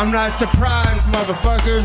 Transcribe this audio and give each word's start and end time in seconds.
I'm 0.00 0.10
not 0.10 0.38
surprised, 0.38 1.04
motherfuckers. 1.12 1.84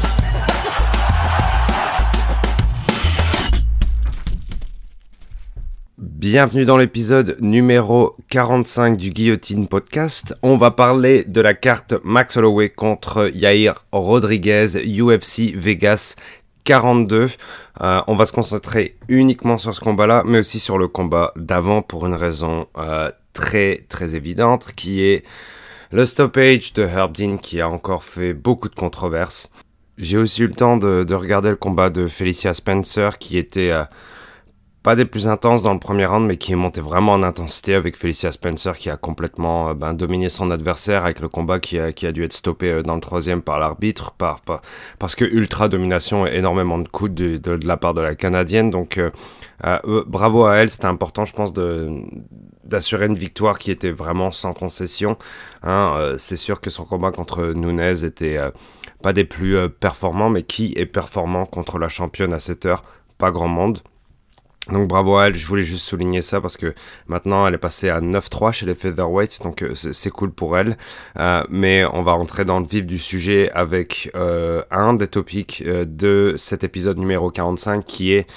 Bienvenue 5.98 6.64
dans 6.64 6.78
l'épisode 6.78 7.36
numéro 7.42 8.16
45 8.30 8.96
du 8.96 9.10
Guillotine 9.10 9.68
Podcast. 9.68 10.34
On 10.44 10.56
va 10.56 10.72
parler 10.72 11.26
de 11.26 11.42
la 11.42 11.54
carte 11.54 11.96
Max 12.06 12.38
Holloway 12.38 12.70
contre 12.70 13.30
Yair 13.36 13.84
Rodriguez, 13.92 14.68
UFC 14.78 15.54
Vegas 15.54 16.16
42. 16.64 17.32
Euh, 17.82 18.02
on 18.08 18.16
va 18.16 18.26
se 18.26 18.32
concentrer 18.32 18.98
uniquement 19.10 19.58
sur 19.58 19.76
ce 19.76 19.82
combat-là, 19.82 20.24
mais 20.26 20.40
aussi 20.40 20.62
sur 20.62 20.78
le 20.78 20.88
combat 20.88 21.34
d'avant 21.36 21.82
pour 21.82 22.06
une 22.06 22.14
raison 22.14 22.68
euh, 22.78 23.12
très 23.34 23.86
très 23.90 24.16
évidente, 24.16 24.72
qui 24.74 25.04
est 25.04 25.26
le 25.92 26.06
stoppage 26.06 26.74
de 26.74 26.84
Herb 26.84 27.16
Dean 27.16 27.38
qui 27.38 27.62
a 27.62 27.70
encore 27.70 28.04
fait 28.04 28.34
beaucoup 28.34 28.70
de 28.70 28.76
controverses. 28.76 29.52
J'ai 29.98 30.18
aussi 30.18 30.42
eu 30.42 30.48
le 30.48 30.54
temps 30.54 30.78
de, 30.78 31.14
regarder 31.14 31.50
le 31.50 31.56
combat 31.56 31.90
de 31.90 32.08
Felicia 32.08 32.54
Spencer 32.54 33.18
qui 33.18 33.38
était... 33.38 33.72
Euh, 33.72 33.84
pas 34.84 34.96
des 34.96 35.06
plus 35.06 35.28
intenses 35.28 35.64
dans 35.64 35.74
le 35.74 35.80
premier 35.80 36.06
round, 36.06 36.28
mais 36.28 36.38
qui 36.38 36.52
est 36.52 36.56
monté 36.56 36.80
vraiment 36.80 37.14
en 37.14 37.24
intensité 37.24 37.74
avec 37.74 37.98
Felicia 37.98 38.32
Spencer 38.32 38.78
qui 38.78 38.92
a 38.92 38.98
complètement 38.98 39.70
euh, 39.70 39.74
ben, 39.74 39.96
dominé 39.96 40.30
son 40.30 40.52
adversaire 40.52 41.06
avec 41.06 41.22
le 41.22 41.28
combat 41.28 41.60
qui 41.60 41.80
a, 41.80 42.12
dû 42.12 42.24
être 42.24 42.34
stoppé 42.34 42.70
euh, 42.70 42.84
dans 42.84 42.94
le 42.94 43.02
troisième 43.02 43.42
par 43.42 43.58
l'arbitre, 43.58 44.12
par, 44.12 44.42
parce 45.00 45.16
que 45.16 45.26
ultra 45.26 45.70
domination 45.70 46.28
et 46.28 46.36
énormément 46.36 46.78
de 46.78 46.88
coups 46.88 47.16
de, 47.16 47.38
de, 47.38 47.66
la 47.66 47.78
part 47.78 47.96
de 47.96 48.02
la 48.02 48.14
canadienne. 48.14 48.70
Donc 48.70 49.02
bravo 50.06 50.46
à 50.46 50.58
elle, 50.58 50.70
c'était 50.70 50.86
important, 50.86 51.26
je 51.26 51.34
pense, 51.34 51.52
de 51.52 52.04
d'assurer 52.66 53.06
une 53.06 53.16
victoire 53.16 53.58
qui 53.58 53.72
était 53.72 53.92
vraiment 53.92 54.32
sans 54.32 54.54
concession. 54.54 55.18
Hein. 55.64 56.16
c'est 56.18 56.36
sûr 56.36 56.62
que 56.62 56.70
son 56.70 56.86
combat 56.86 57.12
contre 57.12 57.54
Nunez 57.54 58.04
était 58.04 58.40
pas 59.02 59.14
des 59.14 59.26
plus 59.26 59.70
performants, 59.70 60.30
mais 60.30 60.44
qui 60.44 60.74
est 60.76 60.86
performant 60.86 61.46
contre 61.46 61.78
la 61.80 61.90
championne 61.90 62.34
à 62.34 62.40
cette 62.40 62.66
heure? 62.66 62.84
Pas 63.18 63.32
grand 63.32 63.48
monde. 63.48 63.82
Donc 64.72 64.88
bravo 64.88 65.18
à 65.18 65.28
elle, 65.28 65.36
je 65.36 65.46
voulais 65.46 65.64
juste 65.64 65.84
souligner 65.84 66.24
ça 66.24 66.42
parce 66.42 66.58
que 66.58 66.74
maintenant 67.08 67.46
elle 67.46 67.54
est 67.54 67.60
passée 67.60 67.90
à 67.90 68.02
9-3 68.02 68.52
chez 68.52 68.66
les 68.66 68.74
featherweights, 68.74 69.44
donc 69.44 69.62
euh, 69.62 69.76
c'est 69.76 70.10
cool 70.10 70.32
pour 70.32 70.58
elle. 70.58 70.76
Euh, 71.20 71.44
mais 71.50 71.86
on 71.86 72.02
va 72.02 72.14
rentrer 72.14 72.46
dans 72.46 72.60
le 72.60 72.66
vif 72.66 72.86
du 72.86 72.98
sujet 72.98 73.52
avec 73.52 74.10
euh, 74.16 74.64
un 74.72 74.96
des 74.96 75.08
topics 75.08 75.64
de 75.64 76.34
cet 76.38 76.64
épisode 76.64 76.98
numéro 76.98 77.30
45 77.30 77.86
qui 77.86 78.14
est 78.14 78.28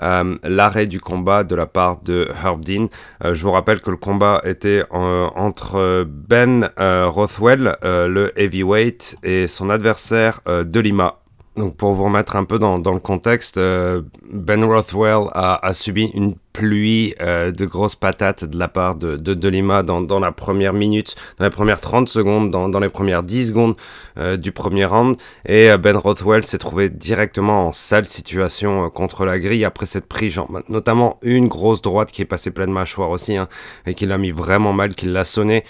l'arrêt 0.00 0.86
du 0.86 1.00
combat 1.00 1.44
de 1.44 1.54
la 1.54 1.66
part 1.66 2.00
de 2.02 2.28
Herb 2.42 2.64
Dean. 2.64 2.88
je 3.22 3.42
vous 3.42 3.52
rappelle 3.52 3.80
que 3.80 3.90
le 3.90 3.96
combat 3.96 4.40
était 4.44 4.82
entre 4.90 6.04
Ben 6.04 6.70
Rothwell, 6.76 7.76
le 7.82 8.32
heavyweight, 8.36 9.16
et 9.22 9.46
son 9.46 9.70
adversaire 9.70 10.40
de 10.46 10.80
Lima, 10.80 11.18
donc 11.56 11.76
pour 11.76 11.92
vous 11.92 12.04
remettre 12.04 12.34
un 12.34 12.44
peu 12.44 12.58
dans, 12.58 12.78
dans 12.78 12.92
le 12.92 13.00
contexte, 13.00 13.58
euh, 13.58 14.02
Ben 14.28 14.64
Rothwell 14.64 15.28
a, 15.32 15.64
a, 15.64 15.72
subi 15.72 16.10
une 16.14 16.34
pluie 16.52 17.14
euh, 17.20 17.52
de 17.52 17.64
grosses 17.64 17.94
patates 17.94 18.44
de 18.44 18.58
la 18.58 18.66
part 18.66 18.96
de, 18.96 19.16
de, 19.16 19.34
de 19.34 19.48
Lima 19.48 19.84
dans, 19.84 20.00
dans, 20.00 20.18
la 20.18 20.32
première 20.32 20.72
minute, 20.72 21.14
dans 21.38 21.44
les 21.44 21.50
premières 21.50 21.80
30 21.80 22.08
secondes, 22.08 22.50
dans, 22.50 22.68
dans 22.68 22.80
les 22.80 22.88
premières 22.88 23.22
10 23.22 23.48
secondes 23.48 23.76
euh, 24.18 24.36
du 24.36 24.50
premier 24.50 24.84
round. 24.84 25.16
Et 25.46 25.76
Ben 25.76 25.96
Rothwell 25.96 26.42
s'est 26.42 26.58
trouvé 26.58 26.88
directement 26.90 27.68
en 27.68 27.72
sale 27.72 28.04
situation 28.04 28.90
contre 28.90 29.24
la 29.24 29.38
grille 29.38 29.64
après 29.64 29.86
cette 29.86 30.06
prise, 30.06 30.40
notamment 30.68 31.18
une 31.22 31.46
grosse 31.46 31.82
droite 31.82 32.10
qui 32.10 32.22
est 32.22 32.26
passée 32.26 32.50
pleine 32.50 32.72
mâchoire 32.72 33.10
aussi, 33.10 33.36
hein, 33.36 33.48
et 33.86 33.94
qui 33.94 34.06
l'a 34.06 34.18
mis 34.18 34.32
vraiment 34.32 34.72
mal, 34.72 34.96
qui 34.96 35.06
l'a 35.06 35.24
sonné 35.24 35.64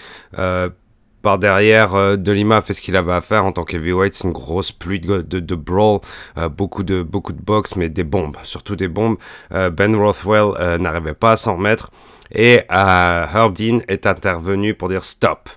par 1.25 1.39
derrière, 1.39 1.94
euh, 1.94 2.17
a 2.50 2.61
fait 2.61 2.75
ce 2.75 2.83
qu'il 2.83 2.97
avait 2.97 3.14
à 3.14 3.22
faire 3.22 3.47
en 3.47 3.53
tant 3.53 3.64
qu'heavyweight. 3.64 4.12
C'est 4.12 4.25
une 4.25 4.34
grosse 4.34 4.72
pluie 4.72 5.00
de, 5.00 5.22
de, 5.22 5.55
brawl, 5.55 6.00
euh, 6.36 6.50
beaucoup 6.50 6.83
de 6.83 7.03
beaucoup 7.03 7.33
de 7.33 7.40
box, 7.40 7.77
mais 7.77 7.89
des 7.89 8.05
bombes, 8.05 8.36
surtout 8.42 8.77
des 8.77 8.89
bombes. 8.89 9.17
Euh, 9.51 9.70
ben 9.70 9.96
Rothwell 9.96 10.79
n'arrivait 10.79 11.14
pas 11.14 11.33
à 11.33 11.36
s'en 11.36 11.57
remettre 11.57 11.90
et 12.30 12.61
Herb 12.68 13.57
Dean 13.57 13.80
est 13.89 14.07
intervenu 14.07 14.74
pour 14.74 14.90
dire 14.90 15.02
stop. 15.02 15.48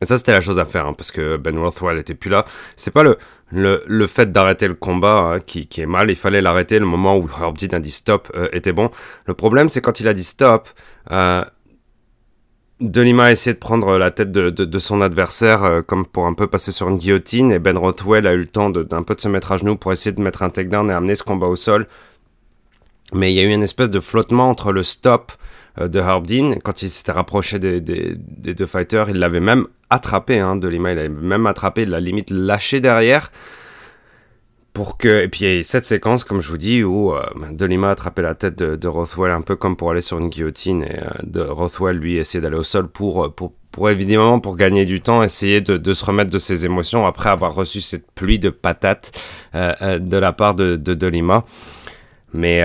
Et 0.00 0.06
ça, 0.06 0.16
c'était 0.16 0.32
la 0.32 0.40
chose 0.40 0.58
à 0.60 0.64
faire, 0.64 0.86
hein, 0.86 0.94
parce 0.94 1.10
que 1.10 1.36
Ben 1.36 1.58
Rothwell 1.58 1.98
était 1.98 2.14
plus 2.14 2.30
là. 2.30 2.46
C'est 2.76 2.90
pas 2.90 3.02
le, 3.02 3.18
le, 3.50 3.82
le 3.86 4.06
fait 4.06 4.32
d'arrêter 4.32 4.66
le 4.66 4.74
combat 4.74 5.16
hein, 5.18 5.40
qui, 5.40 5.66
qui, 5.66 5.82
est 5.82 5.86
mal. 5.86 6.08
Il 6.08 6.16
fallait 6.16 6.40
l'arrêter. 6.40 6.78
Le 6.78 6.86
moment 6.86 7.18
où 7.18 7.28
Herb 7.28 7.58
Dean 7.58 7.76
a 7.76 7.80
dit 7.80 7.90
stop 7.90 8.32
était 8.52 8.72
bon. 8.72 8.90
Le 9.26 9.34
problème, 9.34 9.68
c'est 9.68 9.82
quand 9.82 10.00
il 10.00 10.08
a 10.08 10.14
dit 10.14 10.24
stop, 10.24 10.68
Delima 12.80 13.24
a 13.24 13.30
essayé 13.30 13.52
de 13.52 13.58
prendre 13.58 13.98
la 13.98 14.10
tête 14.10 14.32
de, 14.32 14.78
son 14.78 15.02
adversaire 15.02 15.64
euh, 15.64 15.82
comme 15.82 16.06
pour 16.06 16.26
un 16.26 16.32
peu 16.32 16.46
passer 16.46 16.72
sur 16.72 16.88
une 16.88 16.96
guillotine 16.96 17.52
et 17.52 17.58
Ben 17.58 17.76
Rothwell 17.76 18.26
a 18.26 18.32
eu 18.32 18.38
le 18.38 18.46
temps 18.46 18.70
d'un 18.70 19.02
peu 19.02 19.14
de 19.14 19.20
se 19.20 19.28
mettre 19.28 19.52
à 19.52 19.58
genoux 19.58 19.76
pour 19.76 19.92
essayer 19.92 20.12
de 20.12 20.22
mettre 20.22 20.42
un 20.42 20.48
takedown 20.48 20.88
et 20.90 20.94
amener 20.94 21.14
ce 21.14 21.22
combat 21.22 21.46
au 21.46 21.56
sol. 21.56 21.86
Mais 23.12 23.32
il 23.32 23.36
y 23.36 23.40
a 23.40 23.42
eu 23.42 23.52
une 23.52 23.62
espèce 23.62 23.90
de 23.90 24.00
flottement 24.00 24.48
entre 24.48 24.72
le 24.72 24.82
stop 24.82 25.32
euh, 25.78 25.88
de 25.88 26.00
Harbdin 26.00 26.54
quand 26.64 26.82
il 26.82 26.88
s'était 26.88 27.12
rapproché 27.12 27.58
des, 27.58 27.80
deux 27.80 28.66
fighters. 28.66 29.10
Il 29.10 29.18
l'avait 29.18 29.40
même 29.40 29.66
attrapé, 29.90 30.38
hein, 30.38 30.56
Delima, 30.56 30.92
il 30.92 30.96
l'avait 30.96 31.08
même 31.08 31.46
attrapé, 31.46 31.82
il 31.82 31.90
l'a 31.90 32.00
limite 32.00 32.30
lâché 32.30 32.80
derrière 32.80 33.30
pour 34.72 34.96
que 34.96 35.24
et 35.24 35.28
puis 35.28 35.40
il 35.44 35.56
y 35.56 35.58
a 35.58 35.62
cette 35.62 35.86
séquence 35.86 36.24
comme 36.24 36.40
je 36.40 36.48
vous 36.48 36.58
dis 36.58 36.82
où 36.84 37.12
euh, 37.12 37.22
Delima 37.52 37.88
a 37.88 37.90
attrapé 37.92 38.22
la 38.22 38.34
tête 38.34 38.58
de, 38.58 38.88
Rothwell 38.88 39.32
un 39.32 39.40
peu 39.40 39.56
comme 39.56 39.76
pour 39.76 39.90
aller 39.90 40.00
sur 40.00 40.18
une 40.18 40.28
guillotine 40.28 40.84
et 40.84 40.98
euh, 40.98 41.08
de 41.24 41.40
Rothwell 41.40 41.96
lui 41.96 42.16
essayer 42.16 42.40
d'aller 42.40 42.56
au 42.56 42.62
sol 42.62 42.88
pour, 42.88 43.24
euh, 43.24 43.28
pour 43.28 43.52
pour 43.72 43.90
évidemment 43.90 44.40
pour 44.40 44.56
gagner 44.56 44.84
du 44.84 45.00
temps 45.00 45.22
essayer 45.22 45.60
de, 45.60 45.92
se 45.92 46.04
remettre 46.04 46.30
de 46.30 46.38
ses 46.38 46.66
émotions 46.66 47.06
après 47.06 47.30
avoir 47.30 47.54
reçu 47.54 47.80
cette 47.80 48.10
pluie 48.12 48.40
de 48.40 48.50
patates 48.50 49.12
de 49.54 50.16
la 50.16 50.32
part 50.32 50.56
de, 50.56 50.74
de 50.74 50.94
Delima. 50.94 51.44
Mais 52.32 52.64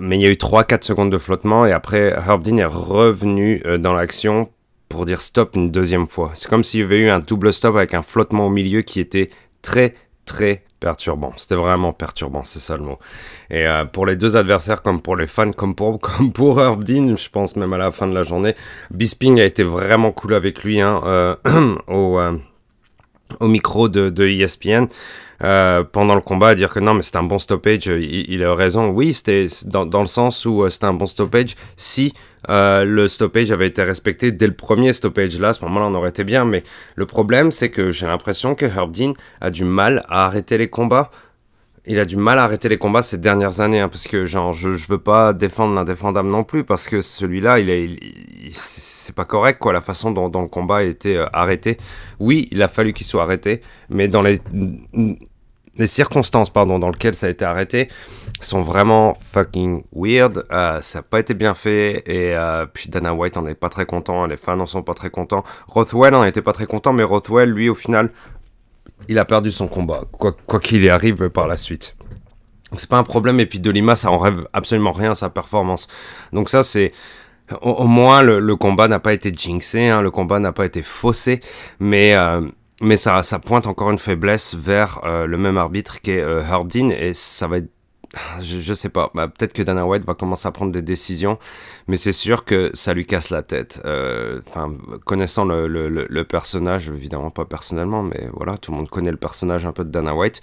mais 0.00 0.18
il 0.18 0.22
y 0.22 0.26
a 0.26 0.30
eu 0.30 0.34
3-4 0.34 0.84
secondes 0.84 1.10
de 1.10 1.18
flottement 1.18 1.66
et 1.66 1.72
après 1.72 2.12
Herbdin 2.12 2.58
est 2.58 2.64
revenu 2.64 3.60
dans 3.80 3.92
l'action 3.92 4.48
pour 4.88 5.04
dire 5.04 5.20
stop 5.20 5.56
une 5.56 5.72
deuxième 5.72 6.06
fois. 6.06 6.30
C'est 6.34 6.48
comme 6.48 6.62
s'il 6.62 6.78
y 6.78 6.82
avait 6.84 7.00
eu 7.00 7.08
un 7.08 7.18
double 7.18 7.52
stop 7.52 7.74
avec 7.74 7.94
un 7.94 8.02
flottement 8.02 8.46
au 8.46 8.50
milieu 8.50 8.82
qui 8.82 9.00
était 9.00 9.30
très 9.62 9.94
très 10.26 10.65
perturbant. 10.80 11.32
C'était 11.36 11.54
vraiment 11.54 11.92
perturbant, 11.92 12.44
c'est 12.44 12.60
ça 12.60 12.76
le 12.76 12.82
mot. 12.84 12.98
Et 13.50 13.66
euh, 13.66 13.84
pour 13.84 14.06
les 14.06 14.16
deux 14.16 14.36
adversaires, 14.36 14.82
comme 14.82 15.00
pour 15.00 15.16
les 15.16 15.26
fans, 15.26 15.52
comme 15.52 15.74
pour, 15.74 16.00
comme 16.00 16.32
pour 16.32 16.56
Dean, 16.76 17.16
je 17.16 17.28
pense 17.28 17.56
même 17.56 17.72
à 17.72 17.78
la 17.78 17.90
fin 17.90 18.06
de 18.06 18.14
la 18.14 18.22
journée, 18.22 18.54
Bisping 18.90 19.40
a 19.40 19.44
été 19.44 19.62
vraiment 19.62 20.12
cool 20.12 20.34
avec 20.34 20.62
lui 20.64 20.80
hein, 20.80 21.00
euh, 21.04 21.36
au, 21.88 22.18
euh, 22.18 22.36
au 23.40 23.48
micro 23.48 23.88
de, 23.88 24.26
ESPN. 24.26 24.86
Euh, 25.44 25.84
pendant 25.84 26.14
le 26.14 26.22
combat 26.22 26.48
à 26.48 26.54
dire 26.54 26.72
que 26.72 26.80
non, 26.80 26.94
mais 26.94 27.02
c'était 27.02 27.18
un 27.18 27.22
bon 27.22 27.38
stoppage. 27.38 27.86
Il, 27.86 28.42
a 28.42 28.54
raison. 28.54 28.88
Oui, 28.88 29.12
c'était 29.12 29.46
dans, 29.66 29.84
dans, 29.84 30.00
le 30.00 30.06
sens 30.06 30.46
où 30.46 30.62
euh, 30.62 30.70
c'était 30.70 30.86
un 30.86 30.94
bon 30.94 31.04
stoppage 31.04 31.56
si 31.76 32.14
euh, 32.48 32.84
le 32.84 33.06
stoppage 33.06 33.50
avait 33.50 33.66
été 33.66 33.82
respecté 33.82 34.32
dès 34.32 34.46
le 34.46 34.54
premier 34.54 34.94
stoppage. 34.94 35.38
Là, 35.38 35.48
à 35.48 35.52
ce 35.52 35.62
moment-là, 35.66 35.86
on 35.86 35.94
aurait 35.94 36.08
été 36.08 36.24
bien. 36.24 36.46
Mais 36.46 36.62
le 36.94 37.04
problème, 37.04 37.52
c'est 37.52 37.68
que 37.68 37.92
j'ai 37.92 38.06
l'impression 38.06 38.54
que 38.54 38.64
Herb 38.64 38.92
Dean 38.92 39.12
a 39.42 39.50
du 39.50 39.64
mal 39.64 40.04
à 40.08 40.24
arrêter 40.26 40.56
les 40.56 40.68
combats 40.68 41.10
il 41.86 41.98
a 41.98 42.04
du 42.04 42.16
mal 42.16 42.38
à 42.38 42.44
arrêter 42.44 42.68
les 42.68 42.78
combats 42.78 43.02
ces 43.02 43.18
dernières 43.18 43.60
années, 43.60 43.80
hein, 43.80 43.88
parce 43.88 44.08
que 44.08 44.26
genre 44.26 44.52
je, 44.52 44.74
je 44.74 44.88
veux 44.88 44.98
pas 44.98 45.32
défendre 45.32 45.74
l'indéfendable 45.74 46.28
non 46.28 46.44
plus, 46.44 46.64
parce 46.64 46.88
que 46.88 47.00
celui-là, 47.00 47.58
il 47.58 47.70
est, 47.70 47.96
c'est 48.50 49.14
pas 49.14 49.24
correct 49.24 49.58
quoi, 49.58 49.72
la 49.72 49.80
façon 49.80 50.10
dont, 50.10 50.30
le 50.42 50.48
combat 50.48 50.78
a 50.78 50.82
été 50.82 51.16
euh, 51.16 51.26
arrêté. 51.32 51.78
Oui, 52.18 52.48
il 52.50 52.62
a 52.62 52.68
fallu 52.68 52.92
qu'il 52.92 53.06
soit 53.06 53.22
arrêté, 53.22 53.60
mais 53.88 54.08
dans 54.08 54.22
les 54.22 54.40
les 55.78 55.86
circonstances 55.86 56.50
pardon 56.50 56.78
dans 56.78 56.90
lesquelles 56.90 57.14
ça 57.14 57.26
a 57.26 57.30
été 57.30 57.44
arrêté 57.44 57.88
sont 58.40 58.62
vraiment 58.62 59.16
fucking 59.20 59.82
weird. 59.94 60.44
Euh, 60.50 60.80
ça 60.82 60.98
n'a 60.98 61.02
pas 61.02 61.20
été 61.20 61.34
bien 61.34 61.54
fait 61.54 62.02
et 62.06 62.34
euh, 62.36 62.66
puis 62.66 62.88
Dana 62.88 63.14
White 63.14 63.36
en 63.36 63.46
est 63.46 63.54
pas 63.54 63.68
très 63.68 63.86
content, 63.86 64.26
les 64.26 64.36
fans 64.36 64.58
en 64.60 64.66
sont 64.66 64.82
pas 64.82 64.94
très 64.94 65.10
contents. 65.10 65.44
Rothwell 65.68 66.14
en 66.14 66.24
était 66.24 66.42
pas 66.42 66.52
très 66.52 66.66
content, 66.66 66.92
mais 66.92 67.02
Rothwell 67.02 67.50
lui 67.50 67.68
au 67.68 67.74
final 67.74 68.10
il 69.08 69.18
a 69.18 69.24
perdu 69.24 69.52
son 69.52 69.68
combat, 69.68 70.02
quoi 70.12 70.60
qu'il 70.60 70.84
y 70.84 70.88
arrive 70.88 71.28
par 71.30 71.46
la 71.46 71.56
suite. 71.56 71.96
C'est 72.76 72.90
pas 72.90 72.98
un 72.98 73.04
problème, 73.04 73.38
et 73.40 73.46
puis 73.46 73.60
de 73.60 73.70
Lima, 73.70 73.96
ça 73.96 74.10
enlève 74.10 74.48
absolument 74.52 74.92
rien 74.92 75.14
sa 75.14 75.30
performance. 75.30 75.88
Donc 76.32 76.48
ça, 76.48 76.62
c'est... 76.62 76.92
Au, 77.62 77.86
moins, 77.86 78.22
le, 78.22 78.56
combat 78.56 78.88
n'a 78.88 78.98
pas 78.98 79.12
été 79.12 79.32
jinxé, 79.32 79.88
hein, 79.88 80.02
le 80.02 80.10
combat 80.10 80.40
n'a 80.40 80.52
pas 80.52 80.66
été 80.66 80.82
faussé, 80.82 81.40
mais... 81.78 82.14
Euh, 82.14 82.42
mais 82.82 82.98
ça, 82.98 83.22
ça 83.22 83.38
pointe 83.38 83.66
encore 83.66 83.90
une 83.90 83.98
faiblesse 83.98 84.54
vers 84.54 85.00
euh, 85.04 85.26
le 85.26 85.38
même 85.38 85.56
arbitre 85.56 86.02
qu'est 86.02 86.20
euh, 86.20 86.42
Dean, 86.64 86.90
et 86.90 87.14
ça 87.14 87.46
va 87.46 87.58
être 87.58 87.70
je, 88.40 88.74
sais 88.74 88.88
pas. 88.88 89.10
Bah, 89.14 89.28
peut-être 89.28 89.52
que 89.52 89.62
Dana 89.62 89.86
White 89.86 90.04
va 90.04 90.14
commencer 90.14 90.46
à 90.48 90.52
prendre 90.52 90.72
des 90.72 90.82
décisions, 90.82 91.38
mais 91.88 91.96
c'est 91.96 92.12
sûr 92.12 92.44
que 92.44 92.70
ça 92.74 92.94
lui 92.94 93.06
casse 93.06 93.30
la 93.30 93.42
tête. 93.42 93.80
Euh, 93.84 94.40
enfin, 94.46 94.72
connaissant 95.04 95.44
le, 95.44 96.22
personnage, 96.24 96.88
évidemment 96.88 97.30
pas 97.30 97.44
personnellement, 97.44 98.02
mais 98.02 98.28
voilà, 98.32 98.56
tout 98.56 98.72
le 98.72 98.78
monde 98.78 98.88
connaît 98.88 99.10
le 99.10 99.16
personnage 99.16 99.64
un 99.64 99.72
peu 99.72 99.84
de 99.84 99.90
Dana 99.90 100.14
White, 100.14 100.40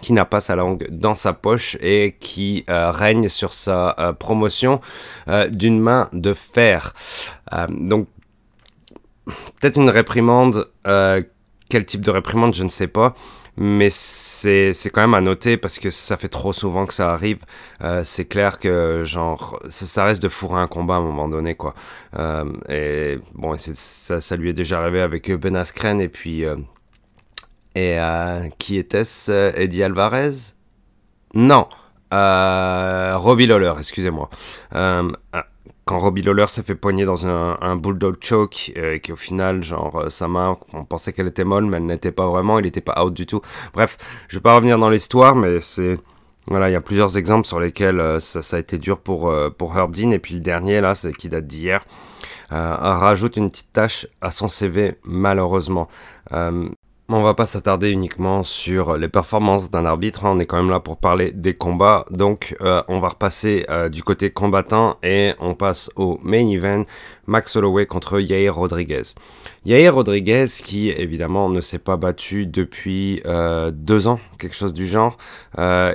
qui 0.00 0.12
n'a 0.12 0.24
pas 0.24 0.40
sa 0.40 0.56
langue 0.56 0.86
dans 0.90 1.14
sa 1.14 1.32
poche 1.32 1.76
et 1.80 2.16
qui 2.20 2.64
euh, 2.70 2.90
règne 2.90 3.28
sur 3.28 3.52
sa 3.52 3.94
euh, 3.98 4.12
promotion 4.12 4.80
d'une 5.50 5.80
main 5.80 6.08
de 6.12 6.34
fer. 6.34 6.94
donc, 7.68 8.08
peut-être 9.60 9.78
une 9.78 9.90
réprimande 9.90 10.68
quel 11.74 11.84
type 11.84 12.02
de 12.02 12.12
réprimande, 12.12 12.54
je 12.54 12.62
ne 12.62 12.68
sais 12.68 12.86
pas. 12.86 13.14
Mais 13.56 13.90
c'est 13.90 14.72
quand 14.92 15.00
même 15.00 15.14
à 15.14 15.20
noter 15.20 15.56
parce 15.56 15.80
que 15.80 15.90
ça 15.90 16.16
fait 16.16 16.28
trop 16.28 16.52
souvent 16.52 16.86
que 16.86 16.94
ça 16.94 17.12
arrive. 17.12 17.40
Euh, 17.82 18.02
c'est 18.04 18.26
clair 18.26 18.60
que, 18.60 19.02
genre, 19.04 19.58
ça, 19.68 20.04
reste 20.04 20.22
de 20.22 20.28
fourrer 20.28 20.60
un 20.60 20.68
combat 20.68 20.94
à 20.94 20.98
un 20.98 21.02
moment 21.02 21.28
donné, 21.28 21.56
quoi. 21.56 21.74
Euh, 22.16 22.44
et 22.68 23.18
bon, 23.34 23.56
ça, 23.58 24.36
lui 24.36 24.50
est 24.50 24.52
déjà 24.52 24.80
arrivé 24.80 25.00
avec 25.00 25.32
Ben 25.32 25.56
Askren 25.56 26.00
et 26.00 26.08
puis. 26.08 26.44
Euh, 26.44 26.54
et 27.74 27.98
qui 28.58 28.76
était-ce 28.76 29.58
Eddie 29.58 29.82
Alvarez? 29.82 30.54
Non. 31.34 31.66
Robbie 32.12 33.46
Lawler, 33.48 33.72
excusez-moi. 33.78 34.30
Quand 35.84 35.98
Robbie 35.98 36.22
Lawler 36.22 36.46
s'est 36.48 36.62
fait 36.62 36.74
poigner 36.74 37.04
dans 37.04 37.26
un, 37.26 37.76
bulldog 37.76 38.16
choke, 38.20 38.72
euh, 38.76 38.98
qui 38.98 39.12
au 39.12 39.16
final, 39.16 39.62
genre, 39.62 39.96
euh, 39.96 40.08
sa 40.08 40.28
main, 40.28 40.58
on 40.72 40.84
pensait 40.84 41.12
qu'elle 41.12 41.26
était 41.26 41.44
molle, 41.44 41.66
mais 41.66 41.76
elle 41.76 41.86
n'était 41.86 42.12
pas 42.12 42.26
vraiment, 42.26 42.58
il 42.58 42.62
n'était 42.62 42.80
pas 42.80 43.04
out 43.04 43.12
du 43.12 43.26
tout. 43.26 43.42
Bref, 43.74 43.98
je 44.28 44.36
vais 44.36 44.40
pas 44.40 44.56
revenir 44.56 44.78
dans 44.78 44.90
l'histoire, 44.90 45.34
mais 45.34 45.60
c'est... 45.60 45.98
Voilà, 46.46 46.68
il 46.68 46.72
y 46.72 46.76
a 46.76 46.80
plusieurs 46.82 47.16
exemples 47.16 47.46
sur 47.46 47.58
lesquels 47.58 48.00
euh, 48.00 48.20
ça, 48.20 48.56
a 48.56 48.60
été 48.60 48.76
dur 48.76 48.98
pour, 48.98 49.32
pour 49.56 49.76
Herb 49.76 49.94
Dean, 49.94 50.10
et 50.10 50.18
puis 50.18 50.34
le 50.34 50.40
dernier, 50.40 50.80
là, 50.80 50.94
c'est 50.94 51.12
qui 51.12 51.28
date 51.28 51.46
d'hier, 51.46 51.84
rajoute 52.50 53.36
une 53.36 53.50
petite 53.50 53.72
tâche 53.72 54.06
à 54.20 54.30
son 54.30 54.48
CV, 54.48 54.94
malheureusement. 55.04 55.88
On 57.10 57.22
va 57.22 57.34
pas 57.34 57.44
s'attarder 57.44 57.90
uniquement 57.90 58.44
sur 58.44 58.96
les 58.96 59.08
performances 59.08 59.70
d'un 59.70 59.84
arbitre, 59.84 60.24
hein. 60.24 60.32
on 60.34 60.40
est 60.40 60.46
quand 60.46 60.56
même 60.56 60.70
là 60.70 60.80
pour 60.80 60.96
parler 60.96 61.32
des 61.32 61.52
combats, 61.52 62.06
donc 62.10 62.56
euh, 62.62 62.82
on 62.88 62.98
va 62.98 63.10
repasser 63.10 63.66
euh, 63.68 63.90
du 63.90 64.02
côté 64.02 64.30
combattant 64.30 64.96
et 65.02 65.34
on 65.38 65.54
passe 65.54 65.90
au 65.96 66.18
main 66.22 66.48
event, 66.48 66.84
Max 67.26 67.56
Holloway 67.56 67.84
contre 67.84 68.20
Yair 68.20 68.54
Rodriguez. 68.54 69.02
Yair 69.66 69.94
Rodriguez 69.94 70.46
qui 70.64 70.88
évidemment 70.88 71.50
ne 71.50 71.60
s'est 71.60 71.78
pas 71.78 71.98
battu 71.98 72.46
depuis 72.46 73.20
euh, 73.26 73.70
deux 73.70 74.08
ans, 74.08 74.18
quelque 74.38 74.56
chose 74.56 74.72
du 74.72 74.86
genre, 74.86 75.18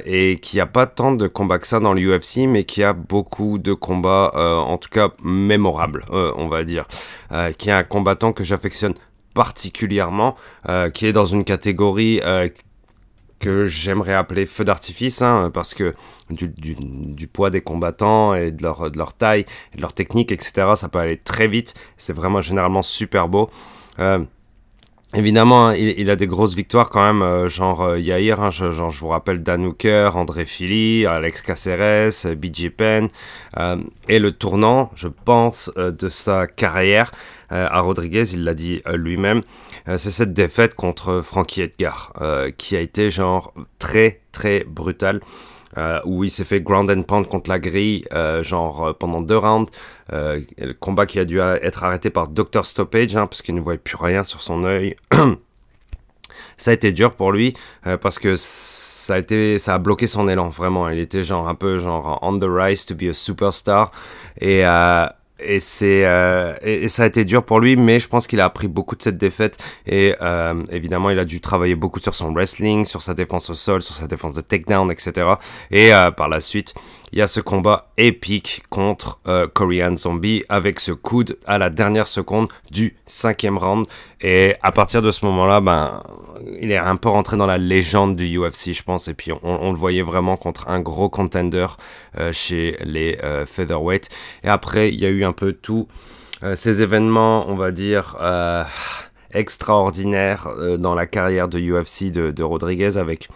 et 0.06 0.38
qui 0.40 0.60
a 0.60 0.68
pas 0.68 0.86
tant 0.86 1.12
de 1.12 1.28
combats 1.28 1.58
que 1.58 1.66
ça 1.66 1.80
dans 1.80 1.94
l'UFC, 1.94 2.48
mais 2.48 2.66
qui 2.66 2.84
a 2.84 2.94
beaucoup 2.94 3.58
de 3.58 3.74
combats, 3.74 4.32
en 4.36 4.78
tout 4.78 4.90
cas 4.90 5.10
mémorables, 5.24 6.06
on 6.10 6.48
va 6.48 6.64
dire, 6.64 6.86
qui 7.58 7.70
est 7.70 7.74
un 7.74 7.84
combattant 7.84 8.32
que 8.32 8.44
j'affectionne 8.44 8.94
particulièrement, 9.40 10.36
euh, 10.68 10.90
qui 10.90 11.06
est 11.06 11.14
dans 11.14 11.24
une 11.24 11.46
catégorie 11.46 12.20
euh, 12.26 12.50
que 13.40 13.64
j'aimerais 13.64 14.14
appeler 14.14 14.46
feu 14.46 14.66
d'artifice, 14.66 15.22
hein, 15.22 15.50
parce 15.54 15.74
que 15.74 15.94
du, 16.30 17.28
poids 17.32 17.50
des 17.50 17.62
combattants 17.62 18.34
et 18.34 18.52
de 18.52 18.62
leur, 18.62 19.14
taille, 19.14 19.46
et 19.72 19.78
de 19.78 19.82
leur 19.82 19.94
technique, 19.94 20.34
etc., 20.34 20.74
ça 20.76 20.90
peut 20.90 21.00
aller 21.00 21.16
très 21.16 21.48
vite. 21.48 21.74
C'est 21.96 22.12
vraiment 22.12 22.42
généralement 22.42 22.84
super 22.84 23.30
beau. 23.30 23.50
Euh, 24.00 24.26
évidemment, 25.14 25.68
hein, 25.68 25.76
il, 25.76 26.10
a 26.10 26.16
des 26.16 26.28
grosses 26.28 26.56
victoires 26.56 26.90
quand 26.90 27.14
même, 27.14 27.48
genre 27.48 27.98
Yair, 27.98 28.42
hein, 28.42 28.52
je, 28.52 28.72
genre, 28.72 28.90
je 28.90 29.00
vous 29.00 29.08
rappelle 29.08 29.44
Dan 29.44 29.66
Hooker, 29.66 30.16
André 30.16 30.46
Philly, 30.46 31.06
Alex 31.06 31.42
Caceres, 31.42 32.36
BJ 32.36 32.70
Penn, 32.70 33.10
et 34.08 34.20
le 34.20 34.32
tournant, 34.32 34.92
je 34.96 35.08
pense, 35.08 35.72
de 35.76 36.10
sa 36.10 36.48
carrière, 36.48 37.12
euh, 37.52 37.68
à 37.70 37.82
Rodriguez, 37.82 38.26
il 38.34 38.44
l'a 38.44 38.54
dit 38.54 38.82
euh, 38.88 38.96
lui-même, 38.96 39.42
euh, 39.88 39.98
c'est 39.98 40.12
cette 40.12 40.34
défaite 40.34 40.76
contre 40.76 41.22
Frankie 41.22 41.62
Edgar, 41.62 42.14
qui 42.58 42.76
a 42.76 42.80
été 42.80 43.12
genre 43.12 43.54
très 43.80 44.22
très 44.32 44.64
brutale. 44.64 45.22
Où 46.06 46.24
il 46.24 46.32
s'est 46.32 46.44
fait 46.44 46.62
ground 46.62 46.90
and 46.90 47.04
pound 47.04 47.28
contre 47.28 47.50
la 47.50 47.60
grille, 47.60 48.06
genre 48.42 48.96
pendant 48.98 49.22
deux 49.22 49.38
rounds. 49.38 49.72
le 50.12 50.74
combat 50.74 51.06
qui 51.06 51.20
a 51.20 51.26
dû 51.26 51.40
être 51.40 51.84
arrêté 51.84 52.10
par 52.10 52.28
Dr 52.28 52.66
Stoppage, 52.66 53.16
hein, 53.16 53.28
parce 53.28 53.42
qu'il 53.42 53.56
ne 53.56 53.62
voyait 53.62 53.80
plus 53.80 53.98
rien 53.98 54.24
sur 54.24 54.42
son 54.42 54.64
œil. 54.64 54.96
ça 56.58 56.72
a 56.72 56.74
été 56.74 56.92
dur 56.92 57.14
pour 57.14 57.32
lui 57.32 57.54
parce 58.02 58.20
que 58.20 58.36
ça 58.36 59.16
a 59.16 59.18
été 59.18 59.60
ça 59.60 59.76
a 59.76 59.78
bloqué 59.80 60.08
son 60.08 60.28
élan 60.28 60.50
vraiment 60.50 60.90
il 60.90 61.00
était 61.00 61.24
genre 61.24 61.48
un 61.48 61.56
peu 61.56 61.80
genre 61.80 62.20
on 62.22 62.38
the 62.38 62.48
rise 62.48 62.86
to 62.86 62.96
be 62.96 63.04
a 63.04 63.14
superstar 63.14 63.92
et 64.40 64.64
et 65.42 65.60
c'est 65.60 66.06
euh, 66.06 66.54
et, 66.62 66.88
ça 66.88 67.04
a 67.04 67.06
été 67.06 67.26
dur 67.26 67.44
pour 67.44 67.60
lui 67.60 67.76
mais 67.76 68.00
je 68.00 68.08
pense 68.08 68.28
qu'il 68.28 68.40
a 68.40 68.46
appris 68.46 68.68
beaucoup 68.68 68.96
de 68.96 69.02
cette 69.02 69.18
défaite 69.18 69.58
et 69.86 70.16
euh, 70.22 70.64
évidemment 70.72 71.10
il 71.10 71.20
a 71.20 71.26
dû 71.26 71.42
travailler 71.42 71.76
beaucoup 71.76 72.00
sur 72.00 72.16
son 72.16 72.34
wrestling 72.34 72.86
sur 72.86 73.02
sa 73.02 73.14
défense 73.14 73.50
au 73.50 73.54
sol 73.54 73.82
sur 73.82 73.96
sa 73.96 74.08
défense 74.08 74.34
de 74.34 74.42
takedown 74.42 74.92
etc 74.92 75.34
et 75.72 75.94
euh, 75.94 76.12
par 76.12 76.30
la 76.30 76.42
suite 76.42 76.74
il 77.12 77.20
y 77.20 77.22
a 77.22 77.28
ce 77.28 77.40
combat 77.40 77.90
épique 77.98 78.62
contre 78.70 79.20
Korean 79.56 79.98
Zombie 79.98 80.44
avec 80.48 80.80
ce 80.80 80.92
coude 80.92 81.40
à 81.48 81.58
la 81.58 81.72
dernière 81.72 82.08
seconde 82.08 82.50
du 82.70 82.96
cinquième 83.08 83.58
round. 83.58 83.88
Et 84.22 84.56
à 84.62 84.72
partir 84.72 85.02
de 85.02 85.12
ce 85.12 85.26
moment-là, 85.26 85.62
ben, 85.62 86.04
il 86.62 86.72
est 86.72 86.78
un 86.78 86.96
peu 86.96 87.10
rentré 87.10 87.38
dans 87.38 87.46
la 87.46 87.58
légende 87.58 88.16
du 88.16 88.38
UFC, 88.38 88.72
je 88.74 88.84
pense. 88.84 89.08
Et 89.08 89.14
puis 89.14 89.32
on, 89.44 89.72
le 89.72 89.78
voyait 89.78 90.02
vraiment 90.02 90.38
contre 90.38 90.68
un 90.68 90.82
gros 90.82 91.10
contender 91.10 91.68
euh, 92.18 92.34
chez 92.34 92.78
les 92.84 93.18
euh, 93.24 93.46
featherweight. 93.46 94.10
Et 94.44 94.50
après, 94.50 94.90
il 94.90 95.00
y 95.00 95.06
a 95.06 95.10
eu 95.10 95.24
un 95.24 95.34
peu 95.34 95.54
tous 95.54 95.88
ces 96.54 96.82
événements, 96.82 97.50
on 97.50 97.56
va 97.56 97.72
dire 97.72 98.16
extraordinaires 99.34 100.50
dans 100.78 100.96
la 100.96 101.06
carrière 101.06 101.48
de 101.48 101.60
UFC 101.60 102.12
de, 102.12 102.44
Rodriguez 102.44 102.98
avec 102.98 103.30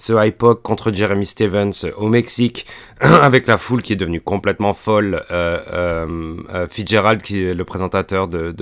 ce 0.00 0.14
IPOC 0.14 0.62
contre 0.62 0.92
Jeremy 0.92 1.26
Stevens 1.26 1.86
au 1.98 2.08
Mexique, 2.08 2.66
avec 3.00 3.46
la 3.46 3.58
foule 3.58 3.82
qui 3.82 3.92
est 3.92 3.96
devenue 3.96 4.20
complètement 4.20 4.72
folle. 4.72 5.22
Euh, 5.30 5.58
euh, 5.72 6.36
euh, 6.54 6.66
Fitzgerald, 6.68 7.20
qui 7.20 7.44
est 7.44 7.54
le 7.54 7.64
présentateur 7.64 8.26
de, 8.26 8.54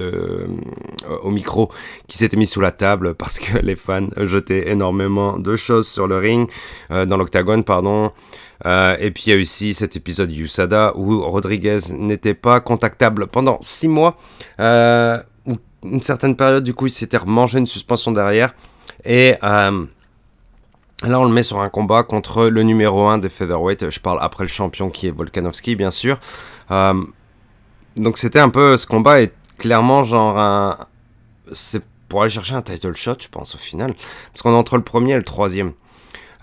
au 1.23 1.31
micro, 1.31 1.71
qui 2.09 2.19
s'était 2.19 2.37
mis 2.37 2.47
sous 2.47 2.61
la 2.61 2.73
table 2.73 3.15
parce 3.15 3.39
que 3.39 3.59
les 3.59 3.77
fans 3.77 4.09
jetaient 4.17 4.69
énormément 4.69 5.39
de 5.39 5.55
choses 5.55 5.87
sur 5.87 6.09
le 6.09 6.19
ring, 6.19 6.51
dans 6.91 7.17
l'octagone, 7.17 7.63
pardon. 7.63 8.11
et 8.65 9.11
puis 9.13 9.25
il 9.27 9.35
y 9.35 9.37
a 9.37 9.41
aussi 9.41 9.75
cet 9.75 9.95
épisode 9.97 10.33
USADA 10.33 10.95
où 10.97 11.21
Rodriguez 11.21 11.79
n'était 11.91 12.35
pas 12.35 12.61
contactable 12.61 13.29
pendant 13.29 13.59
six 13.61 13.89
mois. 13.89 14.17
Une 15.85 16.03
certaine 16.03 16.37
période, 16.37 16.65
du 16.65 16.75
coup, 16.75 16.87
il 16.87 16.93
s'était 16.93 17.17
remangé 17.17 17.59
une 17.59 17.67
suspension 17.67 18.13
derrière. 18.13 18.55
Et 19.05 19.37
Là, 21.05 21.21
on 21.21 21.25
le 21.25 21.31
met 21.31 21.45
sur 21.45 21.61
un 21.61 21.69
combat 21.69 22.03
contre 22.03 22.47
le 22.47 22.63
numéro 22.65 23.07
1 23.07 23.19
des 23.19 23.29
featherweight. 23.29 23.89
Je 23.91 24.01
parle 24.01 24.19
après 24.21 24.43
le 24.43 24.49
champion 24.49 24.91
qui 24.91 25.07
est 25.07 25.13
Volkanovski, 25.13 25.77
bien 25.77 25.93
sûr. 25.93 26.19
Euh, 26.73 27.05
donc, 27.97 28.19
c'était 28.19 28.41
un 28.41 28.49
peu. 28.49 28.77
Ce 28.77 28.85
combat 28.87 29.21
est 29.23 29.33
clairement 29.59 30.03
genre 30.03 30.37
un. 30.39 30.87
C'est 31.53 31.83
pour 32.09 32.23
aller 32.23 32.31
chercher 32.31 32.55
un 32.55 32.63
title 32.63 32.97
shot, 32.97 33.15
je 33.21 33.29
pense, 33.29 33.55
au 33.55 33.59
final. 33.59 33.95
Parce 34.33 34.43
qu'on 34.43 34.53
est 34.53 34.57
entre 34.57 34.77
le 34.77 34.83
premier 34.83 35.13
et 35.13 35.17
le 35.17 35.23
troisième. 35.23 35.73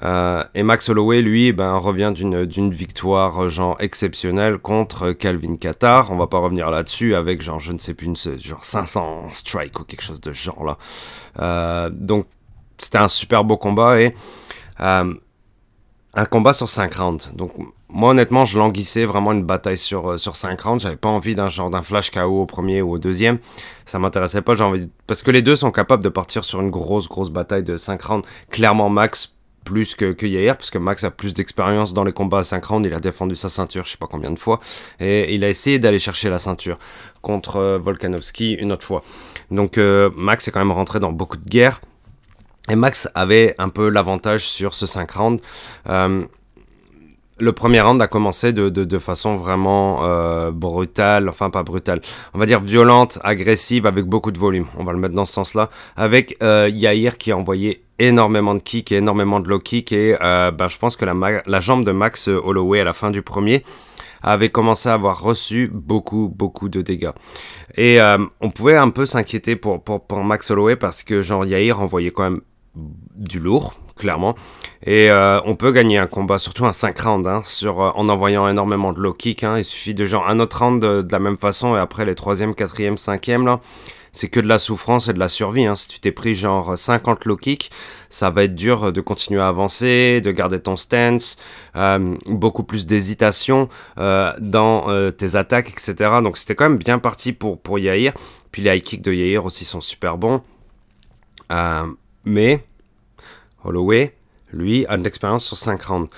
Euh, 0.03 0.43
et 0.53 0.63
Max 0.63 0.89
Holloway, 0.89 1.21
lui, 1.21 1.53
ben, 1.53 1.75
revient 1.77 2.13
d'une 2.15 2.71
victoire 2.71 3.49
genre 3.49 3.77
exceptionnelle 3.79 4.57
contre 4.57 5.11
Calvin 5.11 5.55
Qatar. 5.55 6.11
On 6.11 6.17
va 6.17 6.27
pas 6.27 6.39
revenir 6.39 6.69
là-dessus 6.69 7.15
avec 7.15 7.41
genre, 7.41 7.59
je 7.59 7.71
ne 7.71 7.79
sais 7.79 7.93
plus, 7.93 8.07
une, 8.07 8.17
genre 8.17 8.63
500 8.63 9.29
strikes 9.31 9.79
ou 9.79 9.83
quelque 9.83 10.03
chose 10.03 10.21
de 10.21 10.33
genre 10.33 10.63
là. 10.65 10.77
Euh, 11.39 11.89
donc, 11.91 12.25
c'était 12.77 12.97
un 12.97 13.07
super 13.07 13.43
beau 13.43 13.57
combat 13.57 14.01
et 14.01 14.13
euh, 14.81 15.13
un 16.13 16.25
combat 16.25 16.53
sur 16.53 16.69
5 16.69 16.93
rounds. 16.93 17.29
Donc, 17.33 17.51
moi, 17.89 18.09
honnêtement, 18.09 18.45
je 18.45 18.57
languissais 18.57 19.05
vraiment 19.05 19.31
une 19.31 19.43
bataille 19.43 19.77
sur, 19.77 20.11
euh, 20.11 20.17
sur 20.17 20.35
5 20.35 20.59
rounds. 20.59 20.81
J'avais 20.81 20.95
pas 20.95 21.09
envie 21.09 21.35
d'un 21.35 21.49
genre 21.49 21.69
d'un 21.69 21.81
flash 21.81 22.11
KO 22.11 22.41
au 22.41 22.45
premier 22.45 22.81
ou 22.81 22.93
au 22.93 22.97
deuxième. 22.97 23.37
Ça 23.85 23.99
m'intéressait 23.99 24.41
pas. 24.41 24.61
Envie 24.61 24.89
Parce 25.07 25.23
que 25.23 25.31
les 25.31 25.41
deux 25.41 25.55
sont 25.55 25.71
capables 25.71 26.03
de 26.03 26.09
partir 26.09 26.43
sur 26.43 26.61
une 26.61 26.71
grosse, 26.71 27.07
grosse 27.07 27.29
bataille 27.29 27.63
de 27.63 27.77
5 27.77 28.01
rounds. 28.01 28.27
Clairement, 28.49 28.89
Max 28.89 29.34
plus 29.65 29.95
que, 29.95 30.13
que 30.13 30.25
hier, 30.25 30.55
parce 30.55 30.71
que 30.71 30.77
Max 30.77 31.03
a 31.03 31.11
plus 31.11 31.33
d'expérience 31.33 31.93
dans 31.93 32.05
les 32.05 32.13
combats 32.13 32.39
à 32.39 32.43
5 32.43 32.63
rounds. 32.63 32.87
Il 32.87 32.93
a 32.93 32.99
défendu 33.01 33.35
sa 33.35 33.49
ceinture, 33.49 33.83
je 33.83 33.91
sais 33.91 33.97
pas 33.97 34.07
combien 34.07 34.31
de 34.31 34.39
fois. 34.39 34.61
Et 35.01 35.35
il 35.35 35.43
a 35.43 35.49
essayé 35.49 35.77
d'aller 35.79 35.99
chercher 35.99 36.29
la 36.29 36.39
ceinture 36.39 36.79
contre 37.21 37.57
euh, 37.57 37.77
Volkanovski 37.77 38.53
une 38.53 38.71
autre 38.71 38.85
fois. 38.85 39.03
Donc, 39.51 39.77
Max 39.77 40.47
est 40.47 40.51
quand 40.51 40.59
même 40.59 40.71
rentré 40.71 41.01
dans 41.01 41.11
beaucoup 41.11 41.37
de 41.37 41.49
guerres. 41.49 41.81
Et 42.69 42.75
Max 42.75 43.07
avait 43.13 43.53
un 43.57 43.69
peu 43.69 43.89
l'avantage 43.89 44.47
sur 44.47 44.73
ce 44.73 44.85
5 44.85 45.11
rounds. 45.11 45.43
Euh, 45.87 46.25
le 47.37 47.51
premier 47.51 47.81
round 47.81 48.01
a 48.01 48.07
commencé 48.07 48.53
de, 48.53 48.69
de, 48.69 48.99
façon 48.99 49.35
vraiment 49.35 50.05
euh, 50.05 50.51
brutale, 50.51 51.27
enfin 51.27 51.49
pas 51.49 51.63
brutale, 51.63 51.99
on 52.33 52.39
va 52.39 52.45
dire 52.45 52.61
violente, 52.61 53.19
agressive, 53.25 53.85
avec 53.85 54.05
beaucoup 54.05 54.31
de 54.31 54.39
volume. 54.39 54.67
On 54.77 54.85
va 54.85 54.93
le 54.93 54.99
mettre 54.99 55.15
dans 55.15 55.25
ce 55.25 55.33
sens-là. 55.33 55.69
Avec 55.97 56.37
euh, 56.41 56.69
Yair 56.71 57.17
qui 57.17 57.31
a 57.31 57.37
envoyé 57.37 57.84
énormément 57.99 58.55
de 58.55 58.61
kicks 58.61 58.91
et 58.91 58.97
énormément 58.97 59.39
de 59.39 59.49
low 59.49 59.59
kicks. 59.59 59.91
Et 59.91 60.17
euh, 60.21 60.51
ben, 60.51 60.67
je 60.67 60.77
pense 60.77 60.95
que 60.95 61.05
la, 61.05 61.59
jambe 61.59 61.85
de 61.85 61.91
Max 61.91 62.27
Holloway 62.27 62.79
à 62.79 62.83
la 62.83 62.93
fin 62.93 63.11
du 63.11 63.21
premier 63.21 63.63
avait 64.21 64.49
commencé 64.49 64.89
à 64.89 64.93
avoir 64.93 65.21
reçu 65.21 65.69
beaucoup, 65.71 66.33
beaucoup 66.35 66.69
de 66.69 66.81
dégâts. 66.81 67.11
Et 67.77 67.99
on 68.41 68.49
pouvait 68.49 68.75
un 68.75 68.89
peu 68.89 69.05
s'inquiéter 69.05 69.55
pour, 69.55 69.83
Max 70.23 70.49
Holloway 70.49 70.75
parce 70.75 71.03
que 71.03 71.21
genre 71.21 71.45
Yair 71.45 71.79
envoyait 71.79 72.11
quand 72.11 72.23
même 72.23 72.41
du 73.15 73.39
lourd, 73.39 73.73
clairement. 73.97 74.35
Et 74.85 75.09
euh, 75.09 75.39
on 75.45 75.55
peut 75.55 75.71
gagner 75.71 75.97
un 75.97 76.07
combat, 76.07 76.37
surtout 76.37 76.65
un 76.65 76.71
5 76.71 76.99
rounds, 76.99 77.27
hein, 77.27 77.41
sur, 77.45 77.81
euh, 77.81 77.91
en 77.95 78.09
envoyant 78.09 78.47
énormément 78.47 78.93
de 78.93 78.99
low 78.99 79.13
kick. 79.13 79.43
Hein. 79.43 79.57
Il 79.57 79.65
suffit 79.65 79.93
de 79.93 80.05
genre 80.05 80.27
un 80.27 80.39
autre 80.39 80.59
round 80.61 80.81
de, 80.81 81.05
la 81.09 81.19
même 81.19 81.37
façon, 81.37 81.75
et 81.75 81.79
après 81.79 82.05
les 82.05 82.13
3e, 82.13 82.53
4e, 82.53 82.97
5e, 82.97 83.45
là, 83.45 83.59
c'est 84.15 84.29
que 84.29 84.39
de 84.39 84.47
la 84.47 84.59
souffrance 84.59 85.09
et 85.09 85.13
de 85.13 85.19
la 85.19 85.27
survie. 85.27 85.65
Hein. 85.65 85.75
Si 85.75 85.89
tu 85.89 85.99
t'es 85.99 86.13
pris 86.13 86.35
genre 86.35 86.77
50 86.77 87.25
low 87.25 87.35
kicks, 87.35 87.69
ça 88.09 88.29
va 88.29 88.45
être 88.45 88.55
dur 88.55 88.93
de 88.93 89.01
continuer 89.01 89.41
à 89.41 89.49
avancer, 89.49 90.21
de 90.21 90.31
garder 90.31 90.59
ton 90.61 90.77
stance, 90.77 91.37
euh, 91.75 92.15
beaucoup 92.27 92.63
plus 92.63 92.85
d'hésitation 92.85 93.67
euh, 93.97 94.33
dans 94.39 94.89
euh, 94.89 95.11
tes 95.11 95.35
attaques, 95.35 95.69
etc. 95.69 95.95
Donc 96.23 96.37
c'était 96.37 96.55
quand 96.55 96.69
même 96.69 96.77
bien 96.77 96.97
parti 96.97 97.33
pour, 97.33 97.59
pour 97.59 97.77
Yair. 97.77 98.13
Puis 98.51 98.61
les 98.61 98.77
high 98.77 98.81
kicks 98.81 99.01
de 99.01 99.11
Yair 99.11 99.43
aussi 99.43 99.65
sont 99.65 99.81
super 99.81 100.17
bons. 100.17 100.41
mais 102.23 102.65
Holloway, 103.65 104.15
lui, 104.53 104.85
a 104.87 104.95
de 104.95 105.03
l'expérience 105.03 105.45
sur 105.45 105.57
5 105.57 105.83
rounds 105.83 106.09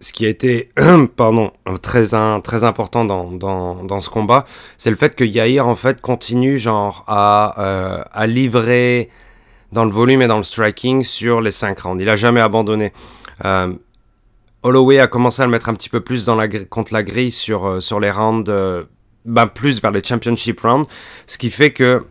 ce 0.00 0.12
qui 0.12 0.26
a 0.26 0.28
été 0.28 0.70
pardon, 1.16 1.52
très, 1.82 2.06
très 2.42 2.64
important 2.64 3.04
dans, 3.04 3.32
dans, 3.82 4.00
ce 4.00 4.08
combat, 4.08 4.44
c'est 4.76 4.90
le 4.90 4.96
fait 4.96 5.14
que 5.14 5.24
Yair 5.24 5.66
en 5.66 5.74
fait 5.74 6.00
continue 6.00 6.58
genre 6.58 7.04
à, 7.08 7.54
euh, 7.58 8.02
à 8.12 8.26
livrer 8.26 9.10
dans 9.72 9.84
le 9.84 9.90
volume 9.90 10.22
et 10.22 10.26
dans 10.26 10.38
le 10.38 10.44
striking 10.44 11.04
sur 11.04 11.40
les 11.40 11.50
5 11.50 11.78
rounds. 11.80 12.02
Il 12.02 12.08
a 12.08 12.16
jamais 12.16 12.40
abandonné. 12.40 12.92
Euh, 13.44 13.72
Holloway 14.62 14.98
a 14.98 15.06
commencé 15.06 15.42
à 15.42 15.44
le 15.44 15.50
mettre 15.50 15.68
un 15.68 15.74
petit 15.74 15.88
peu 15.88 16.00
plus 16.00 16.24
dans 16.24 16.34
la, 16.34 16.48
contre 16.48 16.92
la 16.92 17.02
grille 17.02 17.30
sur, 17.30 17.66
euh, 17.66 17.80
sur 17.80 18.00
les 18.00 18.10
rounds, 18.10 18.50
ben 19.24 19.46
plus 19.46 19.82
vers 19.82 19.90
les 19.90 20.02
championship 20.02 20.60
rounds, 20.60 20.88
ce 21.26 21.38
qui 21.38 21.50
fait 21.50 21.72
que 21.72 22.04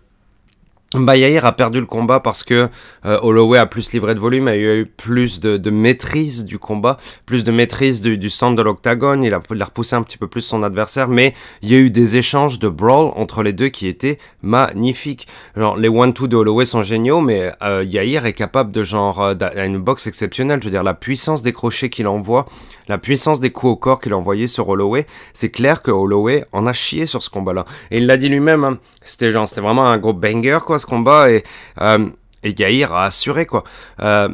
Bayair 0.93 1.45
a 1.45 1.51
perdu 1.51 1.81
le 1.81 1.85
combat 1.85 2.21
parce 2.21 2.43
que 2.43 2.69
euh, 3.05 3.19
Holloway 3.21 3.59
a 3.59 3.65
plus 3.65 3.91
livré 3.91 4.15
de 4.15 4.21
volume, 4.21 4.47
a 4.47 4.55
eu 4.55 4.85
plus 4.85 5.41
de, 5.41 5.69
maîtrise 5.69 6.45
du 6.45 6.59
combat, 6.59 6.95
plus 7.25 7.43
de 7.43 7.51
maîtrise 7.51 7.99
du, 7.99 8.29
centre 8.29 8.55
de 8.55 8.61
l'octagone, 8.61 9.21
il 9.21 9.33
a, 9.33 9.41
il 9.51 9.61
a, 9.61 9.65
repoussé 9.65 9.97
un 9.97 10.01
petit 10.01 10.17
peu 10.17 10.27
plus 10.27 10.39
son 10.39 10.63
adversaire, 10.63 11.09
mais 11.09 11.33
il 11.61 11.69
y 11.69 11.75
a 11.75 11.79
eu 11.79 11.89
des 11.89 12.15
échanges 12.15 12.57
de 12.57 12.69
brawl 12.69 13.11
entre 13.17 13.43
les 13.43 13.51
deux 13.51 13.67
qui 13.67 13.87
étaient 13.87 14.17
magnifiques. 14.41 15.27
Genre, 15.57 15.75
les 15.75 15.89
one-two 15.89 16.27
de 16.27 16.37
Holloway 16.37 16.63
sont 16.63 16.83
géniaux, 16.83 17.19
mais 17.19 17.51
euh, 17.63 17.83
Yair 17.83 18.25
est 18.25 18.33
capable 18.33 18.71
de 18.71 18.83
genre, 18.83 19.21
euh, 19.21 19.35
une 19.57 19.79
boxe 19.79 20.07
exceptionnelle, 20.07 20.61
je 20.61 20.65
veux 20.67 20.71
dire, 20.71 20.83
la 20.83 20.93
puissance 20.93 21.41
des 21.41 21.51
crochets 21.51 21.89
qu'il 21.89 22.07
envoie, 22.07 22.45
la 22.87 22.97
puissance 22.97 23.41
des 23.41 23.49
coups 23.49 23.73
au 23.73 23.75
corps 23.75 23.99
qu'il 23.99 24.13
a 24.13 24.17
envoyé 24.17 24.47
sur 24.47 24.69
Holloway, 24.69 25.05
c'est 25.33 25.49
clair 25.49 25.81
que 25.81 25.91
Holloway 25.91 26.45
en 26.53 26.65
a 26.65 26.71
chié 26.71 27.07
sur 27.07 27.21
ce 27.21 27.29
combat-là. 27.29 27.65
Et 27.91 27.97
il 27.97 28.05
l'a 28.05 28.15
dit 28.15 28.29
lui-même, 28.29 28.63
hein, 28.63 28.77
c'était 29.03 29.31
genre, 29.31 29.49
c'était 29.49 29.59
vraiment 29.59 29.85
un 29.85 29.97
gros 29.97 30.13
banger, 30.13 30.59
quoi, 30.65 30.76
ce 30.77 30.85
combat, 30.85 31.31
et, 31.31 31.43
euh, 31.81 32.09
et 32.43 32.51
Yair 32.51 32.93
a 32.93 33.05
assuré, 33.05 33.45
quoi. 33.45 33.63
Euh, 33.99 34.29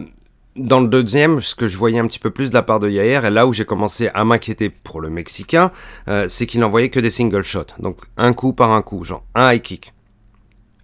dans 0.56 0.80
le 0.80 0.88
deuxième, 0.88 1.42
ce 1.42 1.56
que 1.56 1.68
je 1.68 1.78
voyais 1.78 2.00
un 2.00 2.08
petit 2.08 2.20
peu 2.20 2.30
plus 2.30 2.50
de 2.50 2.54
la 2.54 2.62
part 2.62 2.80
de 2.80 2.90
Yair, 2.90 3.26
et 3.26 3.32
là 3.32 3.48
où 3.48 3.54
j'ai 3.54 3.66
commencé 3.66 4.10
à 4.14 4.24
m'inquiéter 4.24 4.70
pour 4.70 5.02
le 5.02 5.10
Mexicain, 5.10 5.72
euh, 6.08 6.28
c'est 6.28 6.46
qu'il 6.46 6.60
n'envoyait 6.60 6.90
que 6.90 7.00
des 7.00 7.10
single 7.10 7.44
shots. 7.44 7.74
Donc 7.80 7.98
un 8.18 8.34
coup 8.34 8.54
par 8.54 8.72
un 8.72 8.82
coup, 8.82 9.04
genre 9.04 9.24
un 9.34 9.54
high 9.54 9.62
kick, 9.62 9.94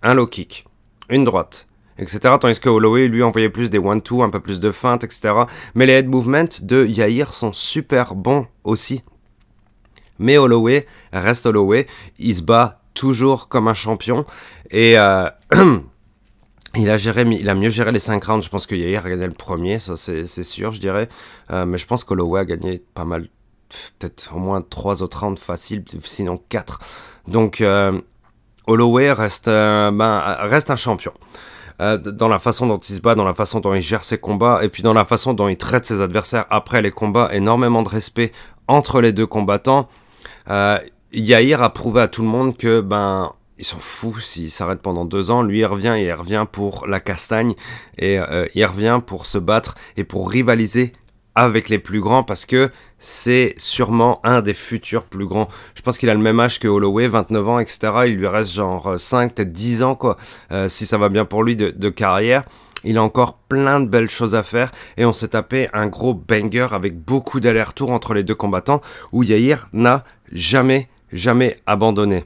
un 0.02 0.16
low 0.16 0.28
kick, 0.28 0.66
une 1.10 1.24
droite, 1.24 1.68
etc. 2.00 2.36
Tandis 2.40 2.60
que 2.60 2.70
Holloway, 2.70 3.08
lui, 3.08 3.22
envoyait 3.22 3.50
plus 3.50 3.70
des 3.70 3.78
one-two, 3.78 4.24
un 4.24 4.30
peu 4.30 4.40
plus 4.40 4.60
de 4.60 4.72
feintes, 4.72 5.04
etc. 5.04 5.34
Mais 5.76 5.86
les 5.86 5.94
head 5.94 6.08
movements 6.08 6.50
de 6.62 6.86
Yair 6.86 7.34
sont 7.34 7.54
super 7.54 8.16
bons 8.16 8.48
aussi. 8.64 9.04
Mais 10.18 10.38
Holloway 10.38 10.86
reste 11.14 11.46
Holloway, 11.46 11.86
il 12.18 12.36
se 12.36 12.42
bat 12.42 12.79
toujours 12.94 13.48
comme 13.48 13.68
un 13.68 13.74
champion 13.74 14.26
et 14.72 14.98
euh, 14.98 15.30
il 16.76 16.90
a 16.90 16.98
géré, 16.98 17.24
il 17.24 17.50
a 17.50 17.56
mieux 17.56 17.70
géré 17.70 17.92
les 17.92 18.00
5 18.00 18.24
rounds. 18.24 18.46
Je 18.46 18.50
pense 18.50 18.66
que 18.66 18.76
Yair 18.76 19.06
a 19.06 19.10
gagné 19.10 19.28
le 19.28 19.34
premier, 19.34 19.80
ça 19.80 19.98
c'est 19.98 20.26
sûr, 20.44 20.72
je 20.72 20.80
dirais. 20.80 21.08
Euh, 21.52 21.66
mais 21.66 21.78
je 21.78 21.88
pense 21.88 22.04
qu'Holloway 22.04 22.42
a 22.42 22.46
gagné 22.46 22.84
pas 22.94 23.06
mal, 23.06 23.28
peut-être 24.00 24.36
au 24.36 24.40
moins 24.40 24.62
3 24.62 25.04
autres 25.04 25.24
rounds 25.24 25.40
faciles, 25.40 25.84
sinon 26.04 26.40
4. 26.50 26.80
Donc 27.28 27.62
euh, 27.62 28.00
Holloway 28.68 29.12
reste, 29.12 29.48
ben, 29.48 30.20
reste 30.42 30.70
un 30.70 30.76
champion. 30.76 31.14
Euh, 31.82 31.98
dans 31.98 32.28
la 32.28 32.40
façon 32.40 32.68
dont 32.68 32.78
il 32.78 32.94
se 32.94 33.00
bat, 33.00 33.16
dans 33.16 33.24
la 33.24 33.34
façon 33.34 33.62
dont 33.62 33.74
il 33.74 33.82
gère 33.82 34.04
ses 34.04 34.18
combats, 34.18 34.60
et 34.64 34.70
puis 34.70 34.84
dans 34.84 34.94
la 34.94 35.06
façon 35.06 35.34
dont 35.34 35.48
il 35.48 35.56
traite 35.56 35.86
ses 35.86 36.02
adversaires 36.02 36.46
après 36.50 36.82
les 36.82 36.92
combats, 36.92 37.30
énormément 37.32 37.84
de 37.84 37.90
respect 37.90 38.34
entre 38.68 39.00
les 39.00 39.14
deux 39.14 39.28
combattants. 39.28 39.88
Euh, 40.50 40.78
Yair 41.12 41.64
a 41.64 41.74
prouvé 41.74 42.02
à 42.02 42.08
tout 42.08 42.22
le 42.22 42.28
monde 42.28 42.56
que 42.58 42.82
ben 42.82 43.34
il 43.58 43.66
s'en 43.66 43.80
fout 43.80 44.22
s'il 44.22 44.50
s'arrête 44.50 44.82
pendant 44.82 45.06
deux 45.06 45.32
ans. 45.32 45.44
Lui, 45.44 45.60
il 45.60 45.66
revient 45.66 45.96
et 45.98 46.06
il 46.06 46.14
revient 46.14 46.46
pour 46.50 46.88
la 46.88 47.00
castagne 47.02 47.56
et 47.98 48.18
euh, 48.18 48.48
il 48.56 48.66
revient 48.66 49.00
pour 49.06 49.26
se 49.26 49.38
battre 49.38 49.76
et 49.98 50.06
pour 50.06 50.32
rivaliser 50.32 50.94
avec 51.36 51.70
les 51.70 51.80
plus 51.80 52.00
grands 52.00 52.24
parce 52.24 52.46
que 52.46 52.70
c'est 52.98 53.54
sûrement 53.58 54.20
un 54.24 54.42
des 54.42 54.54
futurs 54.54 55.04
plus 55.04 55.26
grands. 55.26 55.48
Je 55.76 55.82
pense 55.82 55.98
qu'il 55.98 56.10
a 56.10 56.14
le 56.14 56.20
même 56.20 56.40
âge 56.40 56.60
que 56.60 56.68
Holloway, 56.68 57.08
29 57.08 57.50
ans, 57.50 57.60
etc. 57.60 57.80
Il 58.08 58.16
lui 58.16 58.28
reste 58.28 58.54
genre 58.54 59.00
5, 59.00 59.34
peut-être 59.34 59.52
10 59.52 59.84
ans, 59.84 59.96
quoi, 59.96 60.18
euh, 60.52 60.68
si 60.68 60.86
ça 60.86 60.98
va 60.98 61.10
bien 61.10 61.26
pour 61.26 61.44
lui 61.44 61.56
de, 61.56 61.90
carrière. 61.90 62.44
Il 62.86 62.98
a 62.98 63.04
encore 63.04 63.38
plein 63.38 63.82
de 63.82 63.88
belles 63.88 64.10
choses 64.10 64.36
à 64.36 64.44
faire 64.44 64.72
et 64.96 65.06
on 65.06 65.12
s'est 65.12 65.30
tapé 65.30 65.68
un 65.74 65.88
gros 65.88 66.14
banger 66.14 66.68
avec 66.72 66.98
beaucoup 66.98 67.42
d'allers-retours 67.42 67.92
entre 67.92 68.14
les 68.14 68.24
deux 68.24 68.36
combattants 68.36 68.80
où 69.12 69.24
Yair 69.24 69.68
n'a 69.74 70.06
jamais, 70.32 70.88
jamais 71.12 71.58
abandonné 71.66 72.24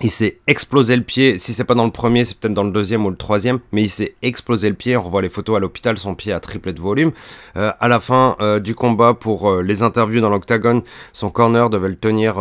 il 0.00 0.10
s'est 0.10 0.38
explosé 0.46 0.94
le 0.96 1.02
pied. 1.02 1.38
Si 1.38 1.52
c'est 1.52 1.64
pas 1.64 1.74
dans 1.74 1.84
le 1.84 1.90
premier, 1.90 2.24
c'est 2.24 2.38
peut-être 2.38 2.54
dans 2.54 2.62
le 2.62 2.70
deuxième 2.70 3.04
ou 3.04 3.10
le 3.10 3.16
troisième, 3.16 3.58
mais 3.72 3.82
il 3.82 3.88
s'est 3.88 4.14
explosé 4.22 4.68
le 4.68 4.74
pied. 4.74 4.96
On 4.96 5.02
revoit 5.02 5.22
les 5.22 5.28
photos 5.28 5.56
à 5.56 5.60
l'hôpital, 5.60 5.98
son 5.98 6.14
pied 6.14 6.32
a 6.32 6.40
triplé 6.40 6.72
de 6.72 6.80
volume. 6.80 7.12
Euh, 7.56 7.72
à 7.80 7.88
la 7.88 7.98
fin 7.98 8.36
euh, 8.40 8.60
du 8.60 8.74
combat, 8.74 9.14
pour 9.14 9.50
euh, 9.50 9.62
les 9.62 9.82
interviews 9.82 10.20
dans 10.20 10.30
l'octagone, 10.30 10.82
son 11.12 11.30
corner 11.30 11.68
devait 11.68 11.88
le 11.88 11.96
tenir 11.96 12.36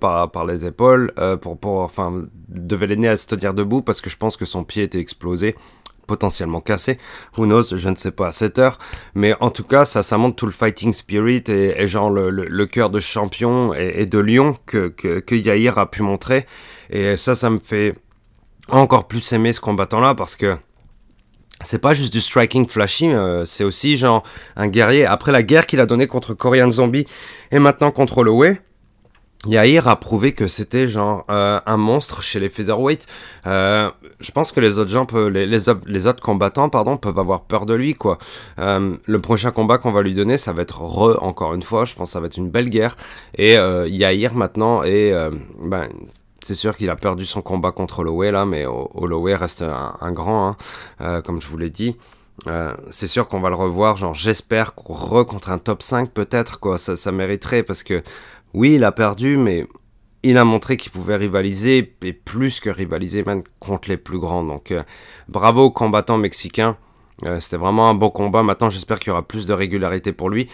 par, 0.00 0.30
par 0.30 0.46
les 0.46 0.64
épaules, 0.64 1.12
pour, 1.40 1.58
pour, 1.58 1.80
enfin, 1.80 2.24
devait 2.48 2.86
l'aider 2.86 3.08
à 3.08 3.16
se 3.16 3.26
tenir 3.26 3.54
debout 3.54 3.82
parce 3.82 4.00
que 4.00 4.10
je 4.10 4.16
pense 4.16 4.36
que 4.36 4.44
son 4.44 4.64
pied 4.64 4.82
était 4.82 5.00
explosé 5.00 5.54
potentiellement 6.06 6.60
cassé. 6.60 6.98
Who 7.36 7.46
knows, 7.46 7.76
je 7.76 7.88
ne 7.88 7.96
sais 7.96 8.10
pas 8.10 8.28
à 8.28 8.32
cette 8.32 8.58
heure. 8.58 8.78
Mais 9.14 9.34
en 9.40 9.50
tout 9.50 9.64
cas, 9.64 9.84
ça, 9.84 10.02
ça 10.02 10.18
montre 10.18 10.36
tout 10.36 10.46
le 10.46 10.52
fighting 10.52 10.92
spirit 10.92 11.44
et, 11.48 11.86
genre 11.88 12.10
le, 12.10 12.66
cœur 12.66 12.90
de 12.90 13.00
champion 13.00 13.74
et, 13.74 14.06
de 14.06 14.18
lion 14.18 14.56
que, 14.66 14.88
que, 14.88 15.78
a 15.78 15.86
pu 15.86 16.02
montrer. 16.02 16.46
Et 16.90 17.16
ça, 17.16 17.34
ça 17.34 17.50
me 17.50 17.58
fait 17.58 17.94
encore 18.68 19.06
plus 19.06 19.32
aimer 19.32 19.52
ce 19.52 19.60
combattant-là 19.60 20.14
parce 20.14 20.36
que 20.36 20.56
c'est 21.62 21.78
pas 21.78 21.94
juste 21.94 22.12
du 22.12 22.20
striking 22.20 22.68
flashy, 22.68 23.08
euh, 23.08 23.44
c'est 23.44 23.64
aussi 23.64 23.96
genre 23.96 24.22
un 24.56 24.68
guerrier. 24.68 25.06
Après 25.06 25.32
la 25.32 25.42
guerre 25.42 25.66
qu'il 25.66 25.80
a 25.80 25.86
donnée 25.86 26.06
contre 26.06 26.34
Korean 26.34 26.70
Zombie 26.70 27.06
et 27.50 27.58
maintenant 27.58 27.90
contre 27.90 28.18
Holloway, 28.18 28.60
Yair 29.46 29.88
a 29.88 29.96
prouvé 29.96 30.32
que 30.32 30.48
c'était 30.48 30.88
genre 30.88 31.24
euh, 31.30 31.60
un 31.64 31.76
monstre 31.76 32.22
chez 32.22 32.40
les 32.40 32.48
featherweight. 32.48 33.06
Euh, 33.46 33.90
je 34.20 34.30
pense 34.32 34.52
que 34.52 34.60
les 34.60 34.78
autres 34.78 34.90
gens, 34.90 35.06
peuvent, 35.06 35.28
les, 35.28 35.68
autres 35.68 36.22
combattants, 36.22 36.68
pardon, 36.68 36.96
peuvent 36.96 37.18
avoir 37.18 37.42
peur 37.42 37.66
de 37.66 37.74
lui 37.74 37.94
quoi. 37.94 38.18
Euh, 38.58 38.96
le 39.04 39.20
prochain 39.20 39.50
combat 39.50 39.78
qu'on 39.78 39.92
va 39.92 40.02
lui 40.02 40.14
donner, 40.14 40.38
ça 40.38 40.52
va 40.52 40.62
être 40.62 40.80
re 40.80 41.22
encore 41.22 41.54
une 41.54 41.62
fois. 41.62 41.84
Je 41.84 41.94
pense 41.94 42.08
que 42.08 42.12
ça 42.12 42.20
va 42.20 42.26
être 42.26 42.36
une 42.36 42.50
belle 42.50 42.70
guerre. 42.70 42.96
Et 43.36 43.54
Yair 43.54 44.34
maintenant 44.34 44.82
est 44.82 45.14
ben, 45.62 45.88
c'est 46.42 46.54
sûr 46.54 46.76
qu'il 46.76 46.90
a 46.90 46.96
perdu 46.96 47.26
son 47.26 47.42
combat 47.42 47.72
contre 47.72 48.00
Holloway 48.00 48.30
là, 48.30 48.44
mais 48.46 48.66
Holloway 48.66 49.34
reste 49.34 49.62
un, 49.62 50.12
grand, 50.12 50.56
hein, 51.00 51.22
comme 51.22 51.40
je 51.40 51.48
vous 51.48 51.58
l'ai 51.58 51.70
dit. 51.70 51.96
C'est 52.90 53.06
sûr 53.06 53.26
qu'on 53.26 53.40
va 53.40 53.48
le 53.48 53.56
revoir, 53.56 53.96
genre 53.96 54.14
j'espère 54.14 54.72
re 54.76 55.24
contre 55.26 55.50
un 55.50 55.58
top 55.58 55.82
5 55.82 56.10
peut-être, 56.10 56.60
quoi, 56.60 56.78
ça, 56.78 56.94
ça 56.94 57.10
mériterait 57.10 57.62
parce 57.62 57.82
que 57.82 58.02
oui, 58.56 58.74
il 58.74 58.84
a 58.84 58.90
perdu, 58.90 59.36
mais 59.36 59.66
il 60.22 60.38
a 60.38 60.44
montré 60.44 60.78
qu'il 60.78 60.90
pouvait 60.90 61.16
rivaliser, 61.16 61.94
et 62.02 62.12
plus 62.12 62.58
que 62.58 62.70
rivaliser 62.70 63.22
même 63.22 63.42
contre 63.60 63.90
les 63.90 63.98
plus 63.98 64.18
grands. 64.18 64.42
Donc 64.42 64.72
euh, 64.72 64.82
bravo 65.28 65.64
aux 65.64 65.70
combattants 65.70 66.16
mexicains, 66.16 66.76
c'était 67.38 67.58
vraiment 67.58 67.88
un 67.88 67.94
beau 67.94 68.10
combat. 68.10 68.42
Maintenant 68.42 68.70
j'espère 68.70 68.98
qu'il 68.98 69.08
y 69.08 69.12
aura 69.12 69.28
plus 69.28 69.46
de 69.46 69.52
régularité 69.52 70.12
pour 70.12 70.30
lui. 70.30 70.48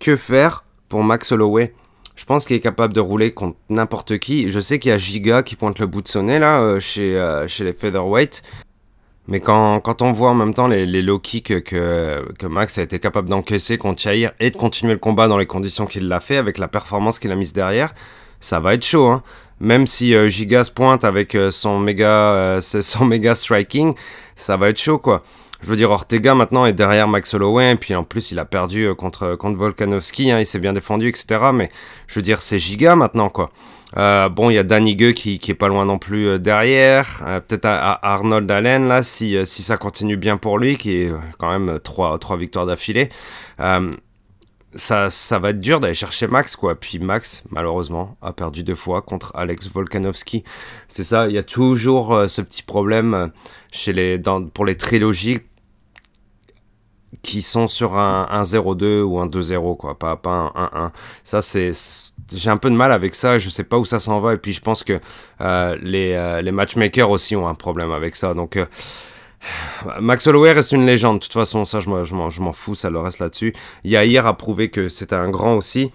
Que 0.00 0.16
faire 0.16 0.64
pour 0.88 1.02
Max 1.04 1.32
Holloway? 1.32 1.72
Je 2.16 2.24
pense 2.24 2.46
qu'il 2.46 2.56
est 2.56 2.60
capable 2.60 2.94
de 2.94 3.00
rouler 3.00 3.32
contre 3.32 3.58
n'importe 3.68 4.18
qui. 4.18 4.50
Je 4.50 4.58
sais 4.58 4.78
qu'il 4.78 4.90
y 4.90 4.92
a 4.92 4.98
Giga 4.98 5.42
qui 5.42 5.54
pointe 5.54 5.78
le 5.78 5.86
bout 5.86 6.02
de 6.02 6.08
son 6.08 6.24
nez 6.24 6.38
là 6.38 6.60
euh, 6.60 6.80
chez, 6.80 7.16
euh, 7.16 7.46
chez 7.46 7.62
les 7.62 7.74
featherweight. 7.74 8.42
Mais 9.28 9.40
quand, 9.40 9.80
quand, 9.80 10.02
on 10.02 10.12
voit 10.12 10.30
en 10.30 10.34
même 10.34 10.54
temps 10.54 10.68
les, 10.68 10.86
low 11.02 11.18
kicks 11.18 11.64
que, 11.64 12.32
que 12.38 12.46
Max 12.46 12.78
a 12.78 12.82
été 12.82 13.00
capable 13.00 13.28
d'encaisser 13.28 13.76
contre 13.76 14.06
Yair 14.06 14.32
et 14.38 14.50
de 14.50 14.56
continuer 14.56 14.92
le 14.92 14.98
combat 14.98 15.26
dans 15.26 15.38
les 15.38 15.46
conditions 15.46 15.86
qu'il 15.86 16.06
l'a 16.06 16.20
fait, 16.20 16.36
avec 16.36 16.58
la 16.58 16.68
performance 16.68 17.18
qu'il 17.18 17.32
a 17.32 17.36
mise 17.36 17.52
derrière, 17.52 17.92
ça 18.38 18.60
va 18.60 18.74
être 18.74 18.84
chaud. 18.84 19.08
Hein. 19.08 19.22
Même 19.58 19.86
si 19.86 20.14
euh, 20.14 20.28
Giga 20.28 20.62
se 20.64 20.70
pointe 20.70 21.04
avec 21.04 21.36
son 21.50 21.78
méga, 21.78 22.58
son 22.60 23.04
méga 23.04 23.34
striking, 23.34 23.94
ça 24.36 24.56
va 24.56 24.68
être 24.68 24.80
chaud 24.80 24.98
quoi. 24.98 25.22
Je 25.60 25.68
veux 25.68 25.76
dire, 25.76 25.90
Ortega 25.90 26.34
maintenant 26.34 26.66
est 26.66 26.72
derrière 26.72 27.08
Max 27.08 27.32
Holloway, 27.34 27.72
et 27.72 27.76
puis 27.76 27.94
en 27.94 28.04
plus 28.04 28.30
il 28.30 28.38
a 28.38 28.44
perdu 28.44 28.84
euh, 28.84 28.94
contre, 28.94 29.36
contre 29.36 29.58
Volkanovski, 29.58 30.30
hein, 30.30 30.40
il 30.40 30.46
s'est 30.46 30.58
bien 30.58 30.72
défendu, 30.72 31.08
etc. 31.08 31.50
Mais 31.54 31.70
je 32.06 32.14
veux 32.14 32.22
dire, 32.22 32.40
c'est 32.40 32.58
giga 32.58 32.96
maintenant, 32.96 33.28
quoi. 33.28 33.50
Euh, 33.96 34.28
bon, 34.28 34.50
il 34.50 34.54
y 34.54 34.58
a 34.58 34.64
Danny 34.64 34.96
Gue 34.96 35.12
qui, 35.12 35.38
qui 35.38 35.52
est 35.52 35.54
pas 35.54 35.68
loin 35.68 35.84
non 35.84 35.98
plus 35.98 36.26
euh, 36.26 36.38
derrière. 36.38 37.22
Peut-être 37.46 37.66
Arnold 37.66 38.50
Allen, 38.50 38.88
là, 38.88 39.02
si, 39.02 39.36
si 39.46 39.62
ça 39.62 39.76
continue 39.76 40.16
bien 40.16 40.36
pour 40.36 40.58
lui, 40.58 40.76
qui 40.76 41.02
est 41.02 41.12
quand 41.38 41.50
même 41.50 41.78
trois, 41.80 42.18
trois 42.18 42.36
victoires 42.36 42.66
d'affilée 42.66 43.08
ça, 44.76 45.10
ça 45.10 45.38
va 45.38 45.50
être 45.50 45.60
dur 45.60 45.80
d'aller 45.80 45.94
chercher 45.94 46.26
Max, 46.26 46.56
quoi. 46.56 46.74
Puis 46.74 46.98
Max, 46.98 47.44
malheureusement, 47.50 48.16
a 48.22 48.32
perdu 48.32 48.62
deux 48.62 48.74
fois 48.74 49.02
contre 49.02 49.32
Alex 49.34 49.70
Volkanovski. 49.70 50.44
C'est 50.88 51.04
ça, 51.04 51.26
il 51.28 51.32
y 51.32 51.38
a 51.38 51.42
toujours 51.42 52.14
euh, 52.14 52.26
ce 52.26 52.40
petit 52.42 52.62
problème 52.62 53.14
euh, 53.14 53.26
chez 53.76 53.92
les, 53.92 54.20
pour 54.54 54.64
les 54.64 54.76
trilogies 54.76 55.40
qui 57.22 57.42
sont 57.42 57.66
sur 57.66 57.96
un, 57.96 58.42
0-2 58.42 59.02
ou 59.02 59.18
un 59.18 59.26
2-0, 59.26 59.76
quoi, 59.76 59.98
pas, 59.98 60.16
pas 60.16 60.52
un 60.54 60.88
1-1. 60.88 60.90
Ça, 61.24 61.40
c'est. 61.40 61.70
J'ai 62.32 62.50
un 62.50 62.56
peu 62.56 62.70
de 62.70 62.74
mal 62.74 62.92
avec 62.92 63.14
ça, 63.14 63.38
je 63.38 63.48
sais 63.48 63.64
pas 63.64 63.78
où 63.78 63.84
ça 63.84 63.98
s'en 63.98 64.20
va, 64.20 64.34
et 64.34 64.36
puis 64.36 64.52
je 64.52 64.60
pense 64.60 64.82
que 64.82 65.00
euh, 65.40 65.76
les, 65.80 66.40
les 66.42 66.52
matchmakers 66.52 67.08
aussi 67.08 67.36
ont 67.36 67.46
un 67.46 67.54
problème 67.54 67.92
avec 67.92 68.16
ça. 68.16 68.34
Donc. 68.34 68.58
Max 70.00 70.26
Holloway 70.26 70.52
reste 70.52 70.72
une 70.72 70.86
légende, 70.86 71.18
de 71.18 71.22
toute 71.22 71.32
façon, 71.32 71.64
ça 71.64 71.78
je 71.78 71.88
m'en 72.40 72.52
fous, 72.52 72.74
ça 72.74 72.90
le 72.90 72.98
reste 72.98 73.20
là-dessus. 73.20 73.52
Yair 73.84 74.26
a 74.26 74.36
prouvé 74.36 74.70
que 74.70 74.88
c'était 74.88 75.14
un 75.14 75.30
grand 75.30 75.54
aussi. 75.54 75.92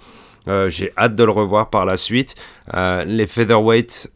Euh, 0.48 0.70
j'ai 0.70 0.92
hâte 0.98 1.16
de 1.16 1.24
le 1.24 1.32
revoir 1.32 1.70
par 1.70 1.86
la 1.86 1.98
suite. 1.98 2.36
Euh, 2.74 3.04
les 3.06 3.28
featherweight, 3.28 4.12